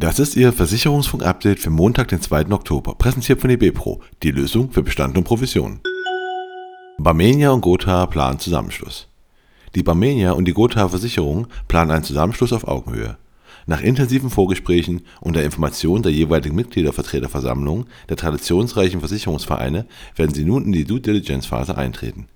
Das 0.00 0.20
ist 0.20 0.36
Ihr 0.36 0.52
Versicherungsfunk-Update 0.52 1.58
für 1.58 1.70
Montag, 1.70 2.06
den 2.06 2.20
2. 2.20 2.52
Oktober, 2.52 2.94
präsentiert 2.94 3.40
von 3.40 3.50
eBepro, 3.50 4.00
die 4.22 4.30
Lösung 4.30 4.70
für 4.70 4.84
Bestand 4.84 5.18
und 5.18 5.24
Provision. 5.24 5.80
Barmenia 6.98 7.50
und 7.50 7.62
Gotha 7.62 8.06
planen 8.06 8.38
Zusammenschluss. 8.38 9.08
Die 9.74 9.82
Barmenia 9.82 10.30
und 10.30 10.44
die 10.44 10.52
Gotha 10.52 10.86
Versicherung 10.86 11.48
planen 11.66 11.90
einen 11.90 12.04
Zusammenschluss 12.04 12.52
auf 12.52 12.68
Augenhöhe. 12.68 13.16
Nach 13.66 13.80
intensiven 13.80 14.30
Vorgesprächen 14.30 15.00
und 15.20 15.34
der 15.34 15.44
Information 15.44 16.00
der 16.00 16.12
jeweiligen 16.12 16.54
Mitgliedervertreterversammlung 16.54 17.86
der 18.08 18.16
traditionsreichen 18.16 19.00
Versicherungsvereine 19.00 19.84
werden 20.14 20.32
sie 20.32 20.44
nun 20.44 20.66
in 20.66 20.70
die 20.70 20.84
Due 20.84 21.00
Diligence 21.00 21.46
Phase 21.46 21.76
eintreten. 21.76 22.28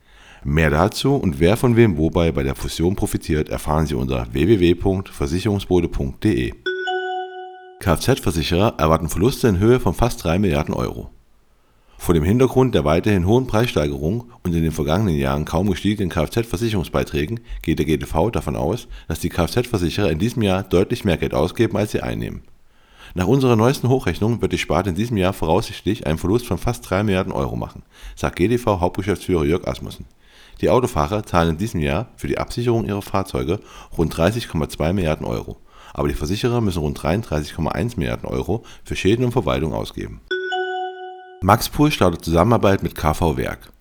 Mehr 0.43 0.71
dazu 0.71 1.15
und 1.15 1.39
wer 1.39 1.57
von 1.57 1.77
wem 1.77 1.97
wobei 1.97 2.33
bei 2.33 2.43
der 2.43 2.57
Fusion 2.57 2.97
profitiert, 2.97 3.51
erfahren 3.51 3.87
Sie 3.87 3.95
unter 3.95 4.27
www.versicherungsbode.de. 4.33 6.55
Kfz-Versicherer 7.83 8.75
erwarten 8.79 9.09
Verluste 9.09 9.49
in 9.49 9.59
Höhe 9.59 9.81
von 9.81 9.93
fast 9.93 10.23
3 10.23 10.39
Milliarden 10.39 10.73
Euro. 10.73 11.11
Vor 11.99 12.15
dem 12.15 12.23
Hintergrund 12.23 12.77
der 12.77 12.85
weiterhin 12.85 13.27
hohen 13.27 13.49
Preissteigerung 13.49 14.31
und 14.45 14.55
in 14.55 14.63
den 14.63 14.71
vergangenen 14.71 15.17
Jahren 15.17 15.45
kaum 15.45 15.69
gestiegenen 15.69 16.09
Kfz-Versicherungsbeiträgen 16.09 17.41
geht 17.61 17.81
der 17.81 17.87
GDV 17.87 18.31
davon 18.31 18.55
aus, 18.55 18.87
dass 19.09 19.19
die 19.19 19.31
Kfz-Versicherer 19.31 20.13
in 20.13 20.21
diesem 20.21 20.43
Jahr 20.43 20.63
deutlich 20.63 21.05
mehr 21.05 21.17
Geld 21.17 21.35
ausgeben, 21.35 21.77
als 21.77 21.91
sie 21.91 22.03
einnehmen. 22.05 22.45
Nach 23.15 23.27
unserer 23.27 23.57
neuesten 23.57 23.89
Hochrechnung 23.89 24.41
wird 24.41 24.53
die 24.53 24.59
Sparte 24.59 24.91
in 24.91 24.95
diesem 24.95 25.17
Jahr 25.17 25.33
voraussichtlich 25.33 26.07
einen 26.07 26.19
Verlust 26.19 26.47
von 26.47 26.59
fast 26.59 26.89
3 26.89 27.03
Milliarden 27.03 27.33
Euro 27.33 27.57
machen, 27.57 27.83
sagt 28.15 28.37
GDV-Hauptgeschäftsführer 28.37 29.45
Jörg 29.45 29.67
Asmussen. 29.67 30.07
Die 30.61 30.71
Autofahrer 30.71 31.25
zahlen 31.25 31.51
in 31.51 31.59
diesem 31.59 31.81
Jahr 31.81 32.11
für 32.15 32.29
die 32.29 32.39
Absicherung 32.39 32.87
ihrer 32.87 33.03
Fahrzeuge 33.03 33.59
rund 33.99 34.15
30,2 34.15 34.93
Milliarden 34.93 35.27
Euro 35.27 35.57
aber 35.95 36.09
die 36.09 36.15
Versicherer 36.15 36.61
müssen 36.61 36.81
rund 36.81 36.99
33,1 36.99 37.99
Milliarden 37.99 38.29
Euro 38.29 38.65
für 38.85 38.97
Schäden 38.97 39.25
und 39.25 39.33
Verwaltung 39.33 39.73
ausgeben. 39.73 40.21
Maxpool 41.43 41.91
startet 41.91 42.25
Zusammenarbeit 42.25 42.83
mit 42.83 42.95
KV 42.95 43.37
Werk. 43.37 43.73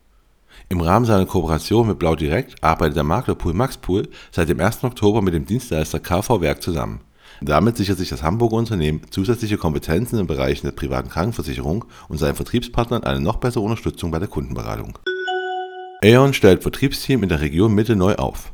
Im 0.70 0.82
Rahmen 0.82 1.06
seiner 1.06 1.26
Kooperation 1.26 1.88
mit 1.88 2.00
Blau 2.00 2.16
Direkt 2.16 2.64
arbeitet 2.64 2.96
der 2.96 3.04
Maklerpool 3.04 3.54
Maxpool 3.54 4.08
seit 4.32 4.50
dem 4.50 4.60
1. 4.60 4.84
Oktober 4.84 5.22
mit 5.22 5.34
dem 5.34 5.46
Dienstleister 5.46 6.00
KV 6.00 6.42
Werk 6.42 6.64
zusammen. 6.64 7.02
Damit 7.42 7.78
sichert 7.78 7.98
sich 7.98 8.10
das 8.10 8.24
Hamburger 8.24 8.56
Unternehmen 8.56 9.02
zusätzliche 9.10 9.58
Kompetenzen 9.58 10.20
in 10.20 10.28
Bereichen 10.28 10.68
der 10.68 10.74
privaten 10.74 11.10
Krankenversicherung 11.10 11.86
und 12.08 12.20
seinen 12.20 12.36
Vertriebspartnern 12.36 13.04
eine 13.04 13.20
noch 13.20 13.38
bessere 13.38 13.64
Unterstützung 13.64 14.12
bei 14.12 14.20
der 14.20 14.28
Kundenberatung. 14.28 14.98
Aeon 16.04 16.34
stellt 16.34 16.62
Vertriebsteam 16.62 17.24
in 17.24 17.30
der 17.30 17.42
Region 17.42 17.74
Mitte 17.74 17.96
neu 17.96 18.16
auf. 18.16 18.52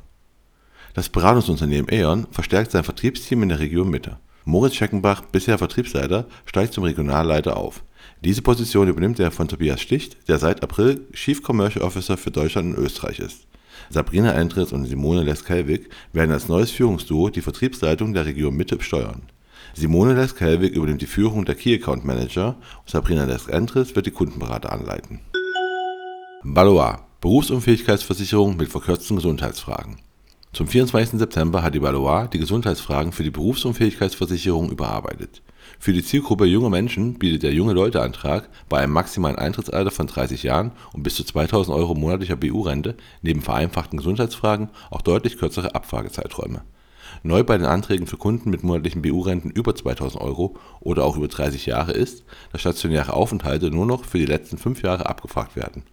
Das 0.97 1.09
Beratungsunternehmen 1.09 1.93
E.ON 1.93 2.25
verstärkt 2.31 2.71
sein 2.71 2.83
Vertriebsteam 2.83 3.43
in 3.43 3.49
der 3.49 3.59
Region 3.59 3.87
Mitte. 3.87 4.17
Moritz 4.45 4.73
Scheckenbach, 4.73 5.21
bisher 5.31 5.59
Vertriebsleiter, 5.59 6.25
steigt 6.47 6.73
zum 6.73 6.85
Regionalleiter 6.85 7.55
auf. 7.55 7.83
Diese 8.23 8.41
Position 8.41 8.87
übernimmt 8.87 9.19
er 9.19 9.29
von 9.29 9.47
Tobias 9.47 9.79
Sticht, 9.79 10.27
der 10.27 10.39
seit 10.39 10.63
April 10.63 11.05
Chief 11.13 11.43
Commercial 11.43 11.85
Officer 11.85 12.17
für 12.17 12.31
Deutschland 12.31 12.75
und 12.75 12.83
Österreich 12.83 13.19
ist. 13.19 13.45
Sabrina 13.91 14.31
Endres 14.31 14.71
und 14.71 14.85
Simone 14.85 15.21
Leskelvik 15.21 15.87
werden 16.13 16.31
als 16.31 16.47
neues 16.47 16.71
Führungsduo 16.71 17.29
die 17.29 17.41
Vertriebsleitung 17.41 18.15
der 18.15 18.25
Region 18.25 18.55
Mitte 18.55 18.81
steuern. 18.81 19.21
Simone 19.75 20.15
Leskelvik 20.15 20.73
übernimmt 20.73 21.03
die 21.03 21.05
Führung 21.05 21.45
der 21.45 21.53
Key 21.53 21.75
Account 21.75 22.05
Manager 22.05 22.55
und 22.79 22.89
Sabrina 22.89 23.25
Lesk-Endres 23.25 23.95
wird 23.95 24.07
die 24.07 24.11
Kundenberater 24.11 24.71
anleiten. 24.71 25.19
Valois 26.41 26.95
Berufsunfähigkeitsversicherung 27.21 28.57
mit 28.57 28.69
verkürzten 28.69 29.17
Gesundheitsfragen. 29.17 29.97
Zum 30.53 30.67
24. 30.67 31.19
September 31.19 31.61
hat 31.61 31.75
die 31.75 31.81
Valois 31.81 32.27
die 32.27 32.39
Gesundheitsfragen 32.39 33.11
für 33.11 33.23
die 33.23 33.31
Berufsunfähigkeitsversicherung 33.31 34.71
überarbeitet. 34.71 35.41
Für 35.77 35.93
die 35.93 36.03
Zielgruppe 36.03 36.45
junger 36.45 36.69
Menschen 36.69 37.19
bietet 37.19 37.43
der 37.43 37.53
Junge-Leute-Antrag 37.53 38.49
bei 38.69 38.79
einem 38.79 38.93
maximalen 38.93 39.37
Eintrittsalter 39.37 39.91
von 39.91 40.07
30 40.07 40.43
Jahren 40.43 40.71
und 40.93 41.03
bis 41.03 41.15
zu 41.15 41.23
2000 41.23 41.77
Euro 41.77 41.93
monatlicher 41.93 42.37
BU-Rente 42.37 42.95
neben 43.21 43.41
vereinfachten 43.41 43.97
Gesundheitsfragen 43.97 44.69
auch 44.89 45.01
deutlich 45.01 45.37
kürzere 45.37 45.75
Abfragezeiträume. 45.75 46.63
Neu 47.23 47.43
bei 47.43 47.57
den 47.57 47.67
Anträgen 47.67 48.07
für 48.07 48.17
Kunden 48.17 48.49
mit 48.49 48.63
monatlichen 48.63 49.01
BU-Renten 49.01 49.51
über 49.51 49.75
2000 49.75 50.21
Euro 50.21 50.55
oder 50.79 51.03
auch 51.03 51.17
über 51.17 51.27
30 51.27 51.65
Jahre 51.65 51.91
ist, 51.91 52.23
dass 52.51 52.61
stationäre 52.61 53.13
Aufenthalte 53.13 53.69
nur 53.69 53.85
noch 53.85 54.05
für 54.05 54.17
die 54.17 54.25
letzten 54.25 54.57
fünf 54.57 54.81
Jahre 54.81 55.07
abgefragt 55.07 55.55
werden. 55.55 55.83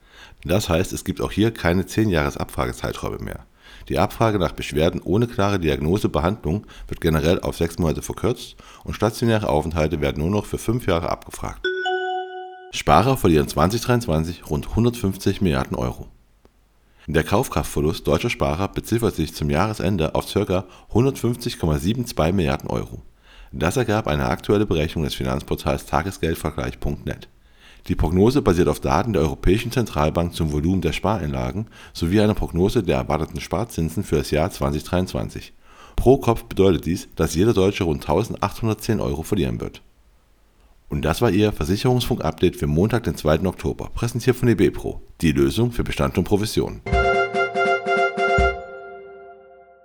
Das 0.44 0.68
heißt, 0.68 0.92
es 0.92 1.04
gibt 1.04 1.20
auch 1.20 1.32
hier 1.32 1.50
keine 1.50 1.86
10 1.86 2.08
Jahres 2.08 2.36
Abfragezeiträume 2.36 3.18
mehr 3.18 3.46
die 3.88 3.98
Abfrage 3.98 4.38
nach 4.38 4.52
Beschwerden 4.52 5.00
ohne 5.02 5.26
klare 5.26 5.58
Diagnose/Behandlung 5.58 6.66
wird 6.88 7.00
generell 7.00 7.40
auf 7.40 7.56
sechs 7.56 7.78
Monate 7.78 8.02
verkürzt 8.02 8.56
und 8.84 8.94
stationäre 8.94 9.48
Aufenthalte 9.48 10.00
werden 10.00 10.22
nur 10.22 10.30
noch 10.30 10.46
für 10.46 10.58
fünf 10.58 10.86
Jahre 10.86 11.10
abgefragt. 11.10 11.66
Sparer 12.72 13.16
verlieren 13.16 13.48
2023 13.48 14.50
rund 14.50 14.68
150 14.68 15.40
Milliarden 15.40 15.76
Euro. 15.76 16.08
Der 17.06 17.22
Kaufkraftverlust 17.22 18.06
deutscher 18.06 18.30
Sparer 18.30 18.68
beziffert 18.68 19.14
sich 19.14 19.34
zum 19.34 19.50
Jahresende 19.50 20.14
auf 20.14 20.32
ca. 20.32 20.64
150,72 20.92 22.32
Milliarden 22.32 22.70
Euro. 22.70 23.02
Das 23.52 23.76
ergab 23.76 24.08
eine 24.08 24.26
aktuelle 24.26 24.66
Berechnung 24.66 25.04
des 25.04 25.14
Finanzportals 25.14 25.86
Tagesgeldvergleich.net 25.86 27.28
die 27.88 27.94
Prognose 27.94 28.40
basiert 28.40 28.68
auf 28.68 28.80
Daten 28.80 29.12
der 29.12 29.22
Europäischen 29.22 29.70
Zentralbank 29.70 30.34
zum 30.34 30.52
Volumen 30.52 30.80
der 30.80 30.92
Spareinlagen 30.92 31.66
sowie 31.92 32.20
einer 32.20 32.34
Prognose 32.34 32.82
der 32.82 32.96
erwarteten 32.96 33.40
Sparzinsen 33.40 34.04
für 34.04 34.16
das 34.16 34.30
Jahr 34.30 34.50
2023. 34.50 35.52
Pro 35.96 36.16
Kopf 36.16 36.44
bedeutet 36.44 36.86
dies, 36.86 37.08
dass 37.14 37.34
jeder 37.34 37.52
Deutsche 37.52 37.84
rund 37.84 38.02
1810 38.02 39.00
Euro 39.00 39.22
verlieren 39.22 39.60
wird. 39.60 39.82
Und 40.88 41.02
das 41.02 41.20
war 41.20 41.30
Ihr 41.30 41.52
Versicherungsfunk-Update 41.52 42.56
für 42.56 42.66
Montag, 42.66 43.04
den 43.04 43.16
2. 43.16 43.44
Oktober, 43.46 43.90
präsentiert 43.92 44.36
von 44.36 44.48
eBepro, 44.48 45.00
die 45.20 45.32
Lösung 45.32 45.72
für 45.72 45.84
Bestand 45.84 46.16
und 46.18 46.24
Provision. 46.24 46.80